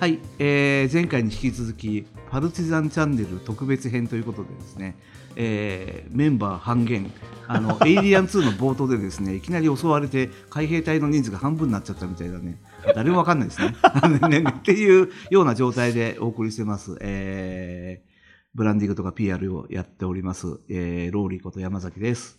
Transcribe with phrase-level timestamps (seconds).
[0.00, 4.96] はい、えー前回に引き続きパルチザンチャンネル特別編ということでですね、
[5.36, 7.12] えーメンバー半減
[7.46, 12.58] あの エイリアン2の冒頭でですねいきなり襲われて海兵隊の人数が半分になっちゃったみたいだね
[12.94, 13.74] 誰もわかんないですね。
[14.30, 18.10] ねねっていうような状態でお送りしてます、えー
[18.54, 22.38] ブランディングとか PR をやっております、えーローリーこと山崎です。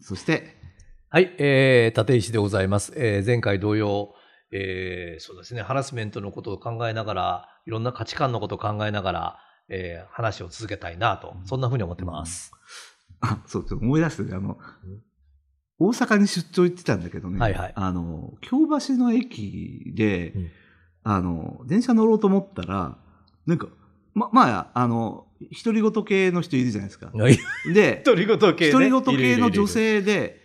[0.00, 0.56] そして
[1.10, 2.92] はい、えー、立石でございます。
[2.96, 4.14] えー前回同様、
[4.52, 12.52] えーそうですね、ハラスメントのことを考えながら、いろんな価値観のことを考えながら、えー話を続けたいなと、そんなふうに思ってます。
[13.20, 14.58] あ、そう、ちょっと思い出してね、あの、
[15.78, 17.72] 大阪に出張行ってたんだけどね、はいはい。
[17.74, 20.50] あの、京橋の駅で、うん。
[21.04, 22.98] あの、電車乗ろうと思ったら、
[23.46, 23.68] なんか、
[24.14, 25.26] ま、まあ、あの、
[25.64, 27.10] 独り言系の人いるじゃないですか。
[27.14, 27.38] は い
[27.72, 28.72] で、独り言系ね。
[28.72, 30.44] 独り言系の女性で、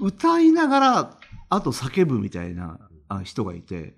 [0.00, 2.78] 歌いながら、あと叫ぶみたいな
[3.16, 3.94] あ人がいて、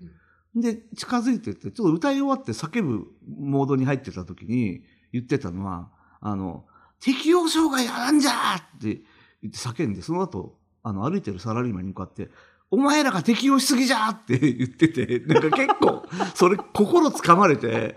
[0.55, 6.65] で、近づいてって、ちょっと歌い終わって叫ぶモードに入ってた時に言ってたのは、あの、
[6.99, 8.57] 適応障害やなんじゃー！
[8.57, 9.01] って
[9.43, 12.29] 言って叫んで、その後、あの、歩いてるサラリーマンに向かって、
[12.71, 14.09] お前らが適応しすぎじゃー！
[14.11, 17.95] って言ってて、なんか結構、それ心つかまれて、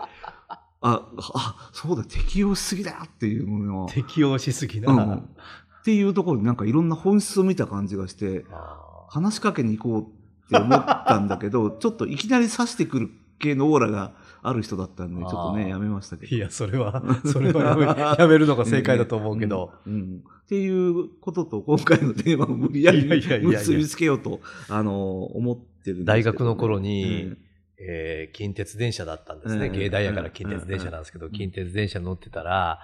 [0.81, 4.91] あ、あ、そうだ、適応しすぎだっていうのを、適応しすぎな。
[4.91, 5.13] うん。
[5.15, 10.20] っていうところになんかいろんな本質を見た感じがして、あ話しかけに行こう
[10.57, 14.13] って思ったんだけど、 ちょっといきなり刺してくる系のオーラが
[14.43, 16.31] ある人だったんで、ちょっとね、やめましたけど。
[16.31, 19.71] ーいや、それは、 それはやめやめるのが正解だと思うけど。
[19.85, 19.93] うん。
[19.93, 20.23] うん。
[20.43, 23.59] っていうことと、今回のテーマを無理やりいやいやいやいや。
[23.59, 26.03] 結びつけようと、あの、思ってるね。
[26.03, 27.37] 大学の頃にうん。
[27.83, 29.67] えー近鉄電車だったんですね。
[29.67, 29.73] うん。
[29.73, 31.31] 芸大やから近鉄電車なんですけど、うん。
[31.31, 32.79] 近鉄電車乗ってたら、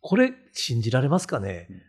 [0.00, 1.82] これ信じられますかね、うん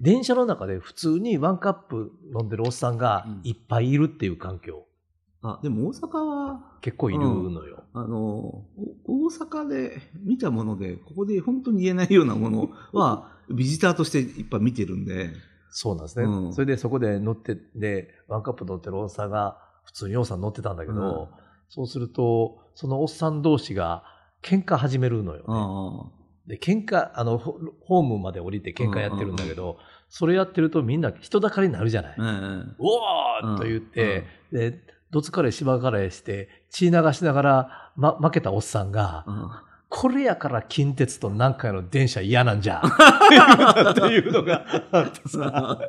[0.00, 3.40] 電車の中で普通にワンカップ飲んでるおっさんがうん。
[3.44, 4.86] いっぱいいるっていう環境、
[5.42, 7.84] あ、でも大阪は、結構いるのよ。
[7.92, 8.64] あの、お
[9.06, 15.30] 大阪で見たもので、ここで本当に言えないようなものは、 ビジターとしていっぱい見てるんで、
[15.70, 16.24] そうなんですね。
[16.24, 16.52] うん。
[16.52, 21.42] それでそこで乗って、で、ワンカップ乗ってるおっさんが普通におっさん乗ってたんだけど、うん。
[21.68, 24.02] そうすると、そのおっさん同士が
[24.42, 26.17] 喧嘩始めるのよ、ね。
[26.48, 29.78] あで、喧嘩、あの、ホホームまで降りて喧嘩やってるんだけど、
[30.08, 32.14] それやってるとみんな人だかりになるじゃない。
[32.18, 42.82] あ、えおーと言って、で、どつかれ芝かれして、血流しながら、ま、負けたおっさんが、えこれやから近鉄と南海の電車嫌なんじゃ。
[42.84, 45.80] っていうのがあってさ、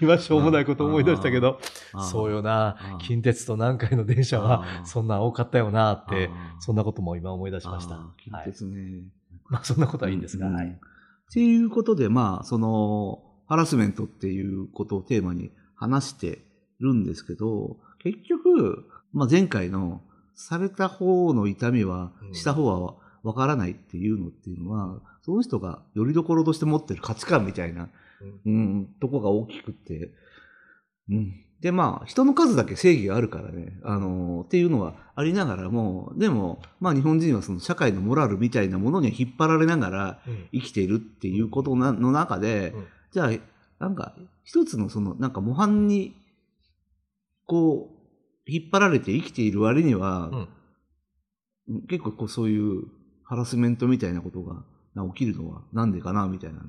[0.00, 1.58] 今しょうもないこと思い出したけど、
[1.98, 2.36] そうよ。
[2.36, 2.76] よな。
[2.92, 4.86] うん、近鉄と南海の電車はうん。
[4.86, 6.30] そんなん多かったよなって
[6.60, 7.96] そんなことも今思い出しました。
[7.96, 8.44] あー近はい。
[8.44, 9.02] 鉄ね。
[9.48, 10.66] まあそんなことはいいんですが、うんはい。
[10.66, 16.38] っていうことで、まあ、その、ハラスメントっていうことをテーマに話して
[16.80, 20.00] るんですけど、結局、まあ、前回の、
[20.34, 27.88] された方の痛みはう、んした方はわからないっていうのっていうのは、その人がよりどころとして持ってる価値観みたいな、
[28.46, 30.12] うん、とこが大きくって、
[31.10, 31.44] うん。
[31.60, 40.48] で、まあ、人の数だけ正義があるからね、あのっていうのはありながらも、でも、まあ、日本人はその社会のモラルみたいなものには引っ張られながら、うん。
[40.52, 42.86] 生きているっていうことなの中で、うん。
[43.12, 43.30] じゃあ、
[43.80, 44.14] なんか、
[44.44, 46.14] 一つのその、なんか模範に、
[47.46, 50.30] こう、引っ張られて生きている割には、
[51.66, 51.86] うん。
[51.88, 52.84] 結構こうそういう
[53.24, 54.64] ハラスメントみたいなことが
[54.94, 56.66] な起きるのはなんでかな、みたいなね。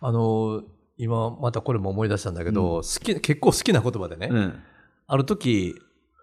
[0.00, 0.62] あの、
[0.98, 4.62] 今またこれも思い出したんだけど、うん好き、結構好きな言葉でね、うん。
[5.06, 5.74] ある時、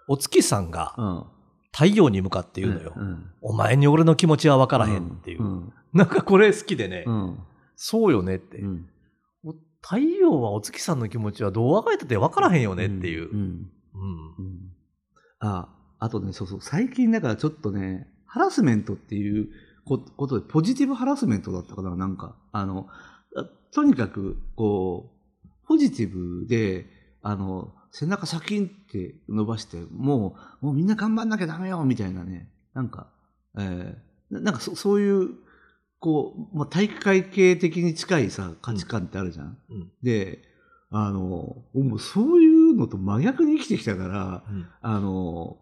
[0.07, 1.23] お月さんがうん。
[1.71, 2.93] 太陽に向かって言うのよ。
[2.95, 3.29] うん。
[3.41, 5.43] お前に俺の気持ちは分からへんっていう。
[5.43, 5.73] うん。
[5.91, 7.39] なんかこれ好きでね、うん。
[7.75, 8.89] そうよねって、うん。
[9.43, 13.29] お太陽はお月さんの気持ちはどう分かれたって分からへんよねっていう。
[13.29, 13.39] うん。
[13.39, 13.69] うん
[14.39, 14.71] うん。
[15.39, 15.67] あ、
[15.99, 19.49] あとね、そうそう、最近だからちょっとね、ハラスメントっていう
[19.85, 22.35] こことで、ポジティブハラスメントだったかな、なんか。
[22.53, 23.14] あの、あ
[23.71, 25.11] とにかく、こ
[25.43, 26.85] う、ポジティブで、
[27.21, 32.49] あの、背中シャキンって伸ばして、もう、もうみんな頑張んなきゃダメよ、みたいなね。
[32.73, 33.07] なんか、
[33.57, 33.95] えー
[34.31, 35.29] ななんかそそういう、
[35.99, 39.57] こう、まあ、体育会系的に近いさ、価値観ってあるじゃん。
[39.69, 40.41] うんで、
[40.89, 45.57] あの、もうそういうのと真逆に生きてきたから、うんあの、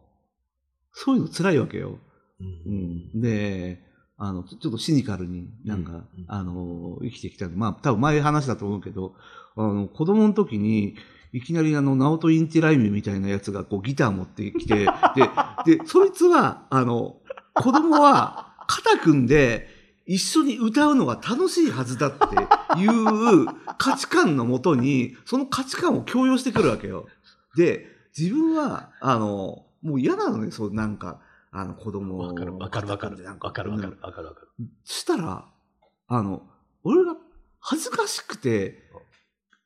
[0.92, 2.00] そういうの辛いわけよ。
[2.40, 3.22] ううんん。
[3.22, 3.82] で、
[4.18, 5.98] あの、ちょっとシニカルになんか、うん。
[5.98, 9.16] うんあの、生きてきたまあ、多分前話だと思うけど、
[9.56, 10.96] あの、子供の時に、
[11.34, 14.86] いきなりあの、ナオト・インティライミみたいなやつがこうギター持ってきて、
[15.66, 17.18] で、で、そいつは、あの、
[17.56, 19.68] 子供は肩組んで
[20.06, 22.36] 一緒に歌うのが楽しいはずだって
[22.80, 27.08] いう価値観のもとに、その価値観を強要してくるわけよ。
[27.56, 27.88] で、
[28.18, 31.20] 自分は、あの、もう嫌なのね、そう、なんか、
[31.56, 34.48] あの子供わかるわかるわかるわかるわかるわかるわかる。
[34.84, 35.46] したら、
[36.08, 36.42] あの、
[36.84, 37.16] 俺が
[37.60, 38.84] 恥ずかしくて、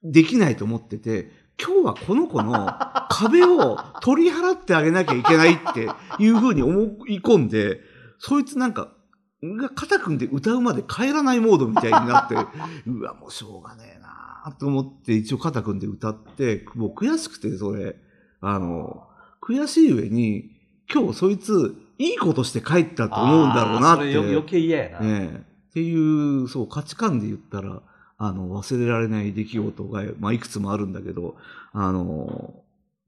[0.04, 1.32] できないと思ってて、
[1.62, 2.68] 今日はこの子の
[3.10, 5.90] 壁を取り払ってあげなきゃいけないって
[6.20, 7.82] いうふうに思い込んで、
[8.20, 8.94] そいつなんか、
[9.42, 12.36] が肩組んで歌うまで帰らないモードみたいになって、
[12.86, 17.96] うわ、もうしょうがねえなと思って一応肩組んで歌って、もう悔しくて、それ。
[18.42, 19.08] あの、
[19.42, 20.57] 悔しい上に、
[20.92, 24.02] 今日そいつ、いいことして帰ったと思うんだろうなって。
[24.02, 25.00] それよ余計嫌やな。
[25.02, 27.82] ええっていう、そう、価値観で言ったら、
[28.18, 31.36] あの、忘れられない出来事が、まあ、いくつもあるんだけど、
[31.72, 32.64] あの、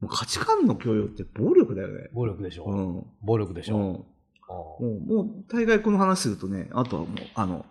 [0.08, 2.08] 価値観の強要って暴力だよね。
[2.12, 2.64] 暴力でしょ。
[2.64, 3.06] うん。
[3.22, 3.76] 暴力でしょ。
[3.76, 3.82] うん。
[3.82, 4.06] も
[4.80, 7.66] う、もう、大概この話するとね、あとはもう、あの、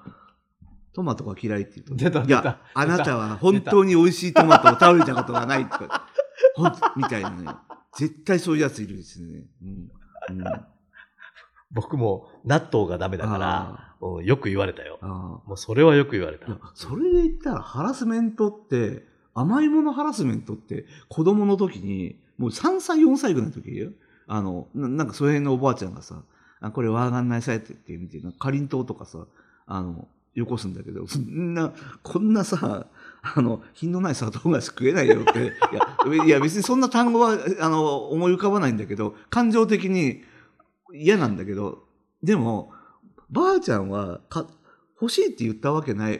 [0.93, 6.07] トマトが嫌いって言うと、い出た出たや、あなたは本当に美味しいトマトを食べたことがないとか、
[6.55, 7.47] ほんみたいなね。
[7.95, 9.43] 絶対そういうやついるですね。
[9.63, 9.91] うん。
[10.29, 10.43] うん、
[11.71, 14.97] 僕も納豆がダメだから、あうんよく言われたよ。
[15.01, 19.03] もうそれはよく言われたそれで言ったらハラスメントって、
[19.33, 23.91] 甘いものハラスメントって子供の時に、もう3歳、4歳ぐらいの時よ。
[24.27, 26.23] あの、ななんかその辺のおばあちゃんがさ、
[26.61, 29.25] あこれわがんないさいって言って見て、なんかかりんとうとかさ、
[29.65, 31.73] あの、よこすんだけど、そんな、
[32.03, 32.87] こんなさ、
[33.35, 35.53] あの、品のない砂糖菓子食えないよって。
[36.07, 40.23] いや、いや別にそんな単語は、あの、思い浮かばないんだけど、感情的に
[40.93, 41.83] 嫌なんだけど、
[42.23, 42.71] でも、
[43.29, 44.47] ばあちゃんはか
[45.01, 46.19] 欲しいって言ったわけない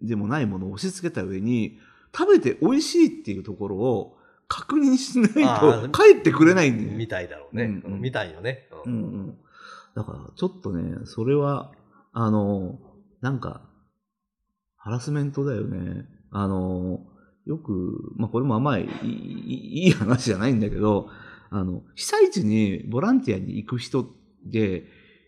[0.00, 1.78] でもないものを押し付けた上に
[2.16, 7.64] 食べて美味しいっていうところを確認しないあとー 帰ってくれないんだよみたいだろうね。
[7.64, 8.68] うんうんみたいよね。
[8.84, 9.38] ううんんうん。
[9.94, 11.72] だからちょっとね、それは、
[12.12, 12.78] あの、
[13.20, 13.62] なんか、
[14.76, 16.06] ハラスメントだよね。
[16.34, 17.00] あの、
[17.46, 21.08] よく、まあこれもあんまりいいいい話じゃないんだけど、
[21.50, 24.06] あの、被災地にボランティアに行く人
[24.44, 24.84] で、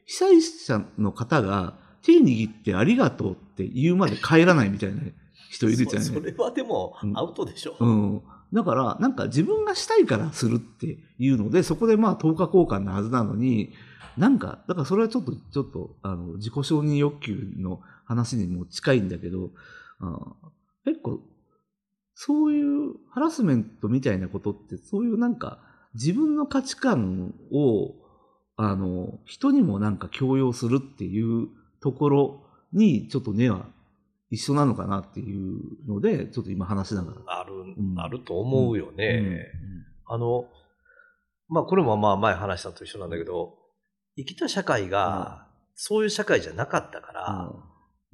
[0.06, 5.00] 被災者の方が手握ってありがとうって言うまで帰らないみたいな
[5.50, 7.76] 人いるじゃん、そそれはでもうんアウトでしょ。
[7.78, 8.22] うん。
[8.52, 13.72] だから、なんか自分がしたいからするっていうので、そこでまあ10日交換なはずなのに、
[14.16, 19.50] なんか、だからそれはちょっと、ちょっと、あの、自己承認欲求の話にも近いんだけど、
[20.00, 20.32] あ
[20.86, 21.20] 結構、
[22.14, 25.58] そういうハラスメントみたいなことって、そういうなんか、
[25.94, 27.94] 自分の価値観を、
[28.56, 31.48] あの、人にもなんか強要するっていう
[31.82, 33.66] ところに、ちょっと根は
[34.30, 37.40] 一緒なのかなっていうので、ちょっと今話しながら。
[37.40, 39.46] ある、んあると思うよね。
[40.06, 40.46] あの、
[41.48, 43.58] まあこれもまあ前話したのと一緒なんだけど、
[44.16, 47.52] 生きた社会がそういう社会じゃなかったから、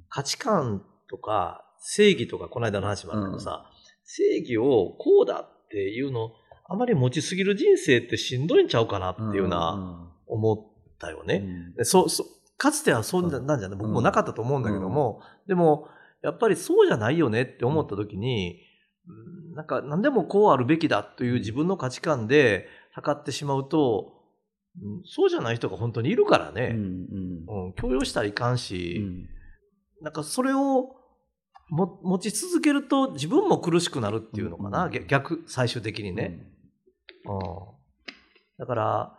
[0.08, 3.70] 価値観とか正義とかこの間の話もあったけどさ、
[4.04, 6.30] 正義をこうだっていうの、
[6.68, 11.44] あまり持ちすぎる人生ってしんどいんちゃうかなっていうな、思ったよね。
[11.76, 12.24] でそそ
[12.56, 15.88] かつてはそうなんじゃない、僕もなかったと思うんだけども、でも、
[16.22, 18.60] やっぱりそうじゃないよねって思った時に、
[19.08, 19.54] うん。
[19.54, 24.20] なんか何でもこうあるべきだという自分の価値観で測ってしまうと、
[24.80, 27.66] うんそうじゃない人が本当にいるからうんね、うん。
[27.66, 29.28] うん強要したらいかんうし、ん。
[30.00, 30.94] なんかそれを
[31.72, 36.38] も持ち続けると自分も苦しくなるっていうのかな、うん逆逆、最終的にね。
[37.24, 37.40] うん。
[38.58, 39.18] だから、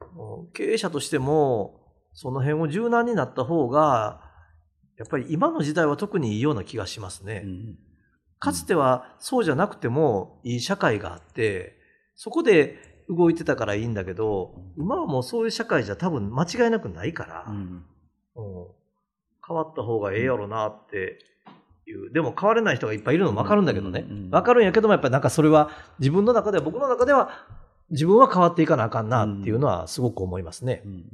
[0.00, 1.80] うん経営者としても、
[2.14, 4.22] その辺を柔軟になった方が、
[4.96, 7.42] やっぱり今の時代は特にいいような気がしますね。
[7.44, 7.78] うん
[8.40, 11.78] かつてはそうじゃなくてもいい社会があって、
[12.14, 17.46] そこで動いてたからいいんだけど、今はもうそういう社会じゃ多分間違いなくないから、
[19.46, 21.18] 変わった方がええやろなって
[21.90, 22.12] いう。
[22.12, 24.30] でも変われない人がいっぱいいるのもわかるんだけどねうんうんうん。
[24.30, 27.30] わかるんやけども、やっぱりなんかそれは自分の中では、僕の中では
[27.90, 30.88] 自分は変わっていかなあかんなっていうのはすごく思いますねう。
[30.88, 31.04] ん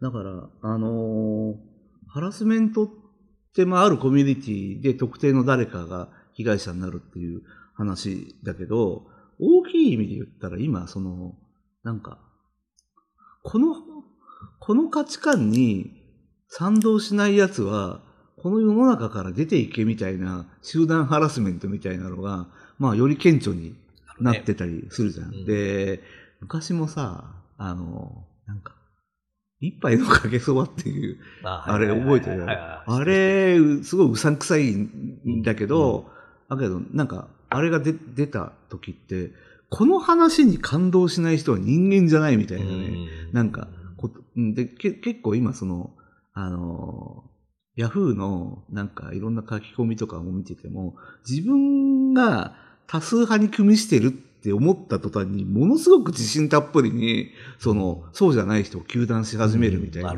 [0.00, 1.70] だから、あのー
[2.12, 2.88] ハラスメントっ
[3.54, 7.42] て、まあ、あるコミュニティで特定の誰かが被害者になるっていう
[7.76, 9.06] 話だけど、
[9.38, 11.34] 大きい意味で言ったら今、その、
[11.84, 12.18] なんか、
[13.44, 13.76] この、
[14.58, 16.02] この価値観に
[16.48, 18.02] 賛同しない奴は、
[18.42, 22.46] この世の中から出ていけみたいな集団ハラスメントみたいなのが、
[22.78, 23.74] まあ、より顕著に
[24.18, 25.26] なってたりするじゃん。
[25.26, 25.44] うん。
[25.44, 26.02] で、
[26.40, 28.74] 昔もさ、あの、なんか、
[29.60, 32.46] 一杯のかけそばっていう、ああれ覚えてる？
[32.48, 36.10] あれ、すごいうさんくさいんだけど、
[36.48, 39.32] だけど、なんか、あれが出出た時って、
[39.68, 43.06] この話に感動しない人は人間じゃないみたいなね。
[43.32, 43.68] なんか
[43.98, 45.90] ことうんでけ結構今その、
[46.32, 47.29] あの、
[47.76, 50.96] ヤフーのなんかいろんな書き込みとかも見てても、
[51.28, 60.14] 自分が多数派に組みしてるっって思った途端に、ものすごく自信たっぷりに、その、そうじゃない人を糾弾し始めるみたいな。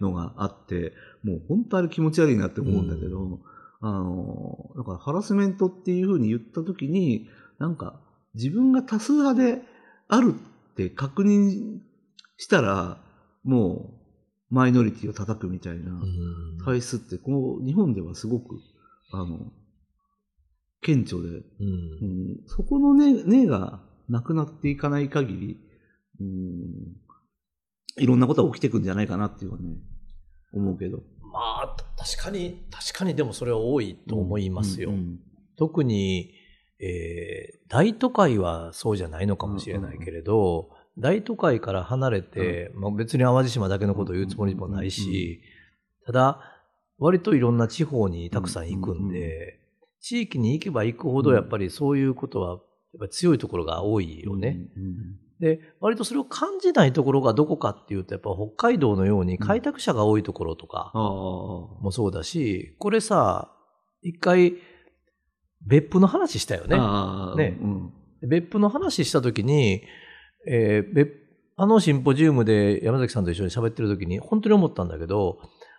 [0.00, 0.92] のがあって、
[1.24, 3.40] もう本当あれ気持ち悪いなって思うんだけど、
[3.80, 7.98] あの、だからハラスメントっていうふうに言った時に、なんか
[8.34, 9.62] 自分が多数派で
[10.06, 11.80] あるって確認
[12.36, 12.98] したら、
[13.42, 14.03] もう
[14.54, 18.60] マイノリティを叩くみたいなうん体質って、こう日本ではすごく、
[19.12, 19.52] あの、
[20.80, 25.58] 顕著で、うんうんそこの根根がなくなっていかない限り、
[26.20, 29.76] うん、いろんなことが起きてくんじゃないかなっていうのはね、
[30.52, 30.98] 思うけど。
[31.32, 34.90] まあ、確かに、確かにでもそれは多いと思いますよ。
[34.90, 35.18] うん
[35.56, 36.32] 特に、
[36.80, 45.40] えー大都会はそうじゃないのかもしれないけれど、大都会から離れて、まあ、別に淡路島だけのことを言うつもりもないし、
[46.06, 46.40] ただ、
[46.98, 49.58] 割といろんな地方にたくさん行くんで、
[50.00, 52.60] 地域に行けば行くほどやっぱりそういうことはやっ
[53.00, 54.68] ぱり強いところが多いよね。
[54.76, 60.92] うんで、割とそれを感じないところがどこかっていうと、やっぱ北海道のように開拓者が多いところとか。
[60.94, 63.50] もそうだし、これさ、
[64.00, 64.54] 一回、
[65.66, 66.76] 別府の話したよね。
[67.36, 67.58] ね。
[67.60, 67.92] うん。
[68.28, 69.82] 別府の話したときに、
[70.46, 71.12] えー別
[71.56, 75.38] あのシンポジウムで山崎さんと一緒に喋ってるときに、本当に思ったんだけど、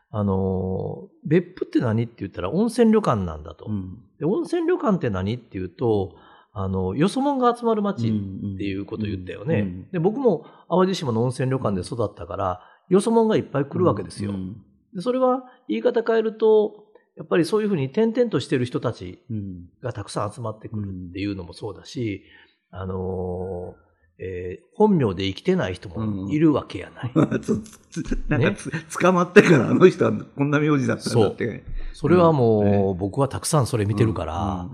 [0.09, 3.65] あのー別府って何って言ったら温泉旅館なんだと。
[3.67, 6.15] うんで温泉旅館って何って言うと、
[6.53, 8.11] あの、よそ者が集まる街っ
[8.57, 9.59] ていうことを言ったよね。
[9.59, 14.31] うんで僕も淡路島の温泉旅館で育ったから、よそ者がいっぱい来るわけですよ。
[14.31, 16.85] うんでそれは言い方変えると、
[17.17, 22.23] やっぱりそういうふうに転々としてる人たちうんがたくさん集まってくるっていうのもそうだし、
[22.71, 23.84] あのー
[24.17, 27.11] えー本名で生きてない人もいるわけやない。
[27.39, 31.63] つつなんかつ、捕まってからあの人はこんな名字だったんだって。
[31.93, 32.95] それはもう、ね。
[32.99, 34.69] 僕はたくさんそれ見てるから、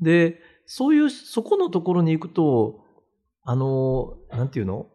[0.00, 0.04] うん。
[0.04, 2.80] で、そういう、そこのところに行くと、
[3.44, 4.88] あのーなんていうの？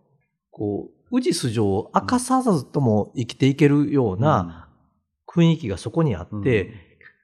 [0.51, 4.69] こう、宇治素性を明かさずとも生きていけるような
[5.33, 6.73] 雰囲気がそこにあって、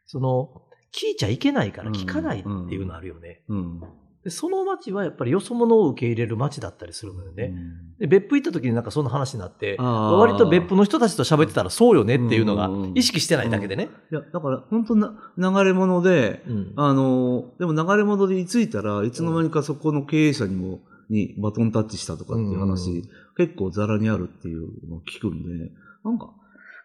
[0.05, 0.61] その、
[0.93, 3.43] 聞いちゃいけないから聞かないっていうのあるよね。
[3.49, 3.81] うん
[4.27, 7.53] でその街はやっぱりよそ者を受け入れる街だったりするのよね。
[7.97, 13.87] で、別府行った時になんかそんな話になって、割と別府の人たちと喋ってたらそうよねっていうのがうん意識してないだけでね。
[14.11, 16.73] いや、だから本当な流れ物で、うん。
[16.75, 25.71] あの、でも流れ物で居ついたらいつの間にかそこの経営者にも、にバトンタッチしたとかっていう話、うん結構ザラにあるっていうのを聞くんで、
[26.03, 26.33] なんか、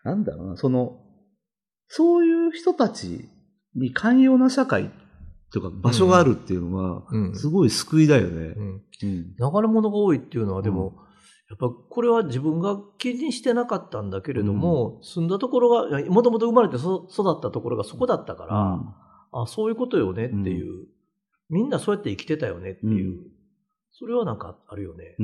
[0.05, 1.01] なんだろうな、その、
[1.89, 3.27] そういう人たち
[3.75, 4.91] に寛容な社会
[5.53, 7.37] とか場所があるっていうのは、うん。
[7.37, 8.55] すごい救いだよね。
[9.03, 10.95] 流れ物が多いっていうのはでも、
[11.51, 20.87] やっぱこれは自分が気にしてなかったんだけれども、住んだところが、もともと生まれてそ育ったところがそこだったから、あそういうことよねっていう、
[21.51, 23.23] みんなそうやって生きてたよねっていう、うん。
[23.93, 25.17] それはなんかあるよね。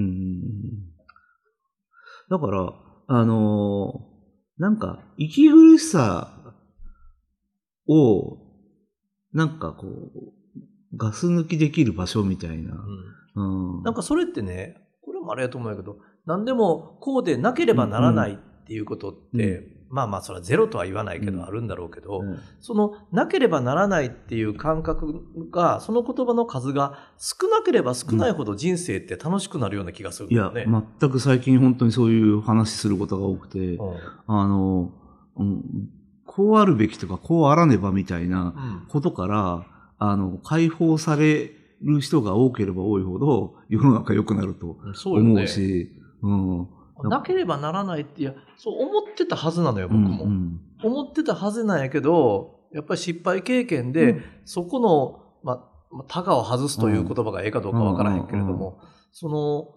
[2.31, 2.75] だから、
[3.07, 4.19] あのー
[4.59, 6.33] なんか、息苦しさ
[7.89, 8.38] を、
[9.33, 10.33] なんかこう、
[10.97, 12.75] ガス抜きできる場所みたいな。
[13.35, 13.83] うん。
[13.83, 30.53] なんかそれってね、これもあれやと思うんやけど、何でもこうでなければならないっていうことって、まあまあそれはゼロとは言わないけど、うんあるんだろうけど、うんそのなければならないっていう感覚が、その言葉の数が少なければ少ないほど人生って楽しくなるような気がするんいや。
[30.55, 34.93] 全く最近本当にそういう話することが多くて、うんあの、うん、
[36.39, 38.87] こうあるべきとか、こうあらねばみたいなうん。
[38.89, 39.67] ことから、
[39.99, 41.51] あの、解放され
[41.83, 45.91] る人が多ければ多いほど、世の中良くなると思そうし、
[46.23, 46.69] うん。
[47.03, 50.25] なければならないって、いや、そう思ってたはずなのよ、僕も。
[50.25, 50.61] うんうん。
[50.85, 54.23] 思ってたはずなんやけど、やっぱり失敗経験で、うん。
[54.45, 58.79] そこの、ま、まタガを外すという言葉がええかどうかわからへんけれども、
[59.11, 59.75] その、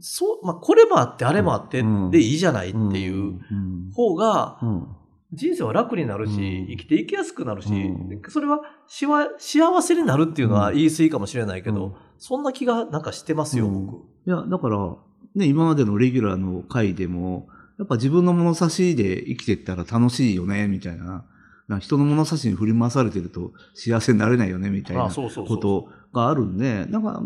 [0.00, 3.92] そう、まあ、これもあって、あれもあって、うんでいいじゃないっていううん。
[3.94, 4.88] 方が、うん
[5.32, 6.66] 人生は楽になるし、うん。
[6.68, 8.22] 生きていきやすくなるし、うん。
[8.28, 10.76] それはしわ幸せになるっていうのはうん。
[10.76, 11.94] 言い過ぎかもしれないけど、うん。
[12.18, 13.86] そんな気がなんかしてますよ、うん。
[13.86, 13.98] 僕。
[14.26, 14.96] いや、だから、
[15.34, 21.24] ね、今までのレギュラーの回でも、やっぱ自分の物差しで生きていったら楽しいよね、みたいな。
[21.68, 27.22] な人の物差しに振り回されてると幸せになれないよね、みたいあなことがあるんで、なんか、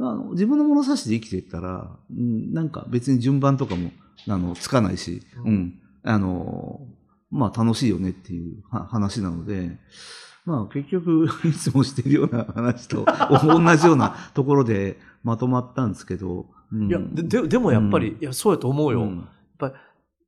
[0.00, 3.90] あの自分の物差しで生きていったら、うん、なんか別に順番とかも、
[4.28, 6.82] あの、つかないし、ううんん、あの、
[7.30, 9.78] まあ楽しいよねっていうは話なので、
[10.44, 16.88] まあ結局、いつもしてるような話と同じようなところでまとまったんですけど、うん。
[16.88, 18.22] いやでででもやっぱり、うん。
[18.22, 19.28] いやそうやと思うよ、うん。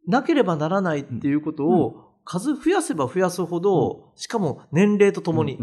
[0.07, 5.59] なければならないっていうことを数増やせば増やすほど、しかも年齢とともに、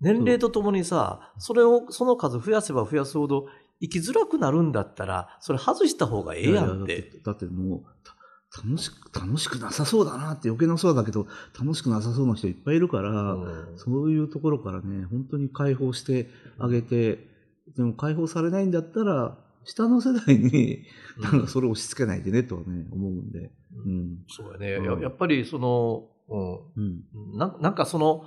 [0.00, 3.46] 年齢とともにさ、それを、その数増やせば増やすほど、
[3.80, 7.12] 生きづらくなるんだったら、それ外した方がええやんって。
[7.24, 8.12] だってもうた
[8.56, 11.26] 楽しく楽しくなさそうだなって余計なそうだけど
[11.58, 13.78] 楽しくなさそうな人いっぱいいるから、うん。
[13.78, 17.28] そういうところからね本当に解放してあげて
[17.76, 20.84] でも解放されないんだったら下の世代に
[21.18, 23.50] なんかそれを押し付けないでねとはね思うんで、
[23.84, 24.18] うん。
[24.28, 24.72] そうやね。
[24.74, 24.84] うん。
[24.84, 27.02] ややっぱりその、うん。
[27.16, 28.24] うん、ななんかその、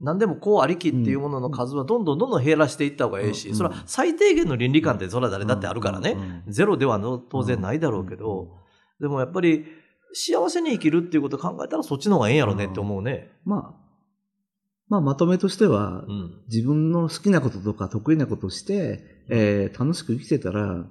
[0.00, 3.54] 何でもこうありきっていうものの数はどんどんどんどん減らしていった方がええし、うん。
[3.54, 6.16] それは最低限の倫理観ってそれは誰だってあるからね。
[6.46, 6.52] うん。
[6.52, 8.63] ゼロではの当然ないだろうけど、
[9.04, 9.64] でもやっぱり
[10.12, 13.30] 幸せに生きるっていうことを考えたらそっちの方がええんやろねって思うね。
[13.44, 13.84] まあ
[14.88, 16.42] まあまとめとしては、うん。
[16.48, 20.84] 自分の好きなこととか得意なことをして、えー楽しく生きてたら、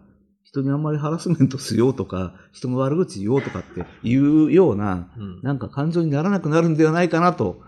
[0.44, 7.62] 人にあんまりハラスメントしようとか、人の悪口言おうとかっていうような、うんなんか感情にならなくなるんではないかなと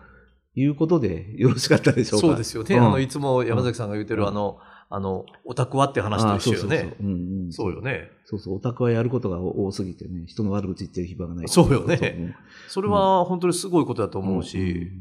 [0.56, 2.28] いうことでよろしかったでしょうか？
[2.28, 2.76] そうですよね。
[2.76, 4.28] うんあの、いつも山崎さんが言ってる、うん
[4.90, 6.78] あの、オタクはって話と一緒よね。
[6.78, 7.08] あそうそうそう。
[7.08, 7.52] うんうん。
[7.52, 8.10] そうよね。
[8.26, 11.48] そうそう、オタクはやることが多すぎてね、人の悪口言ってる暇がない。
[11.48, 12.36] そうよね。
[12.68, 14.92] それは本当にすごいことだと思ううんし、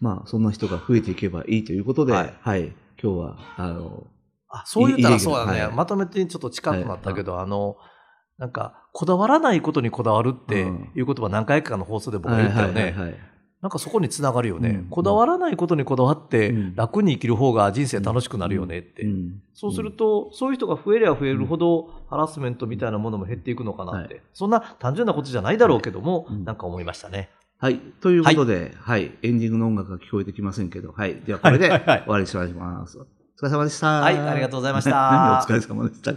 [0.00, 2.66] まあ、そんな人が増えていけばいいということで、ははい。
[2.66, 4.06] い、今日は、あの、
[4.48, 5.62] あ、そう言ったらいいそうだね。
[5.62, 5.74] はい。
[5.74, 7.76] まとめてちょっと近くなったけど、あの、
[8.38, 10.90] なんか、こだわらないことにこだわるってうん。
[10.96, 12.94] いう言葉何回かの放送で僕が言ったよね。
[13.62, 19.04] はいはいはいはいなんかそこにつながるよね、うんこだわらないことにこだわってうん楽に生きる方が人生楽しくなるよねって。
[19.04, 24.14] うんそうすると、そういう人が増えれば増えるほど、ハラスメントみたいなものも減っていくのかなって。
[24.14, 27.28] はそんな単純なことじゃないだろうけども、うんなんか思いましたね。
[27.58, 27.78] はい。
[28.00, 31.14] ということで、はい、エンディングの音楽が聞こえてきませんけど、はい。
[31.24, 32.98] では、これではいはいはい終わりにします。
[32.98, 34.00] お疲れ様でした。
[34.00, 36.12] はいありがとうございました何 お疲れ様でした。